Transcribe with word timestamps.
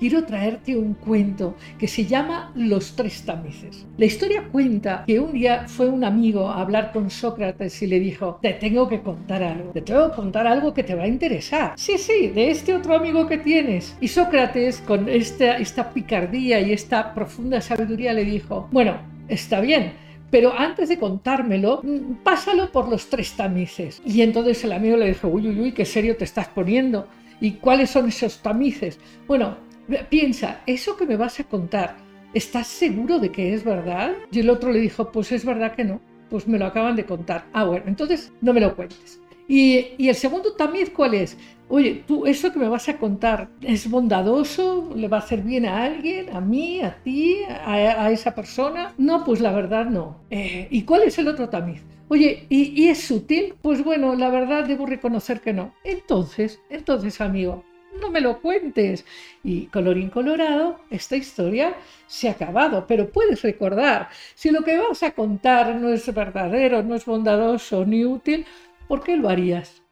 quiero 0.00 0.24
traerte 0.24 0.76
un 0.76 0.94
cuento 0.94 1.54
que 1.78 1.86
se 1.86 2.06
llama 2.06 2.50
Los 2.56 2.96
tres 2.96 3.22
tamices. 3.22 3.86
La 3.98 4.06
historia 4.06 4.48
cuenta 4.50 5.04
que 5.06 5.20
un 5.20 5.32
día 5.32 5.68
fue 5.68 5.88
un 5.88 6.02
amigo 6.04 6.48
a 6.48 6.62
hablar 6.62 6.90
con 6.90 7.10
Sócrates 7.10 7.82
y 7.82 7.86
le 7.86 8.00
dijo, 8.00 8.38
te 8.40 8.54
tengo 8.54 8.88
que 8.88 9.02
contar 9.02 9.42
algo, 9.42 9.72
te 9.72 9.82
tengo 9.82 10.08
que 10.08 10.16
contar 10.16 10.46
algo 10.46 10.72
que 10.72 10.82
te 10.82 10.94
va 10.94 11.02
a 11.02 11.08
interesar. 11.08 11.74
Sí, 11.76 11.98
sí, 11.98 12.28
de 12.28 12.50
este 12.50 12.74
otro 12.74 12.94
amigo 12.94 13.26
que 13.26 13.36
tienes. 13.36 13.94
Y 14.00 14.08
Sócrates, 14.08 14.80
con 14.80 15.06
esta, 15.06 15.58
esta 15.58 15.92
picardía 15.92 16.60
y 16.60 16.72
esta 16.72 17.12
profunda 17.12 17.60
sabiduría, 17.60 18.14
le 18.14 18.24
dijo, 18.24 18.68
bueno, 18.72 18.96
está 19.28 19.60
bien, 19.60 19.92
pero 20.30 20.58
antes 20.58 20.88
de 20.88 20.98
contármelo, 20.98 21.82
mm, 21.82 22.22
pásalo 22.22 22.72
por 22.72 22.88
los 22.88 23.10
tres 23.10 23.32
tamices. 23.32 24.00
Y 24.06 24.22
entonces 24.22 24.64
el 24.64 24.72
amigo 24.72 24.96
le 24.96 25.08
dijo, 25.08 25.28
uy, 25.28 25.46
uy, 25.48 25.60
uy, 25.60 25.72
qué 25.72 25.84
serio 25.84 26.16
te 26.16 26.24
estás 26.24 26.48
poniendo. 26.48 27.06
¿Y 27.38 27.52
cuáles 27.52 27.90
son 27.90 28.08
esos 28.08 28.38
tamices? 28.42 28.98
Bueno, 29.26 29.56
piensa, 30.08 30.60
eso 30.66 30.96
que 30.96 31.06
me 31.06 31.16
vas 31.16 31.40
a 31.40 31.44
contar, 31.44 31.96
¿estás 32.34 32.66
seguro 32.66 33.18
de 33.18 33.30
que 33.30 33.54
es 33.54 33.64
verdad? 33.64 34.14
Y 34.30 34.40
el 34.40 34.50
otro 34.50 34.72
le 34.72 34.80
dijo, 34.80 35.10
pues 35.10 35.32
es 35.32 35.44
verdad 35.44 35.74
que 35.74 35.84
no, 35.84 36.00
pues 36.28 36.46
me 36.46 36.58
lo 36.58 36.66
acaban 36.66 36.96
de 36.96 37.04
contar. 37.04 37.44
Ah, 37.52 37.64
bueno, 37.64 37.84
entonces 37.88 38.32
no 38.40 38.52
me 38.52 38.60
lo 38.60 38.74
cuentes. 38.76 39.20
Y, 39.50 40.06
el 40.06 40.14
segundo 40.14 40.52
tamiz, 40.52 40.90
¿cuál 40.90 41.14
es? 41.14 41.36
Oye, 41.68 42.04
tú, 42.06 42.24
eso 42.24 42.52
que 42.52 42.58
me 42.60 42.68
vas 42.68 42.88
a 42.88 42.98
contar, 42.98 43.48
¿es 43.62 43.90
bondadoso? 43.90 44.92
¿Le 44.94 45.08
va 45.08 45.16
a 45.16 45.20
hacer 45.20 45.42
bien 45.42 45.66
a 45.66 45.82
alguien? 45.82 46.30
¿A 46.32 46.40
mí? 46.40 46.80
¿A 46.82 46.94
ti? 47.02 47.38
¿A, 47.48 48.12
esa 48.12 48.32
persona? 48.32 48.94
No, 48.96 49.24
pues 49.24 49.40
la 49.40 49.50
verdad 49.50 49.86
no. 49.86 50.18
Eh, 50.30 50.68
¿Y 50.70 50.82
cuál 50.82 51.02
es 51.02 51.18
el 51.18 51.26
otro 51.26 51.48
tamiz? 51.48 51.82
Oye, 52.06 52.46
¿y, 52.48 52.80
¿y, 52.80 52.88
es 52.90 53.02
sutil? 53.02 53.54
Pues 53.60 53.82
bueno, 53.82 54.14
la 54.14 54.30
verdad 54.30 54.66
debo 54.66 54.86
reconocer 54.86 55.40
que 55.40 55.52
no. 55.52 55.74
Entonces, 55.82 56.60
entonces, 56.70 57.20
amigo, 57.20 57.64
no 57.98 58.10
me 58.10 58.20
lo 58.20 58.40
cuentes. 58.40 59.04
Y 59.42 59.66
colorín 59.66 60.10
colorado, 60.10 60.80
esta 60.90 61.16
historia 61.16 61.74
se 62.06 62.28
ha 62.28 62.32
acabado, 62.32 62.86
pero 62.86 63.10
puedes 63.10 63.42
recordar, 63.42 64.08
si 64.34 64.50
lo 64.50 64.62
que 64.62 64.78
vas 64.78 65.02
a 65.02 65.12
contar 65.12 65.74
no 65.76 65.90
es 65.90 66.12
verdadero, 66.14 66.82
no 66.82 66.94
es 66.94 67.04
bondadoso 67.04 67.84
ni 67.84 68.04
útil, 68.04 68.46
¿por 68.88 69.02
qué 69.02 69.16
lo 69.16 69.28
harías? 69.28 69.82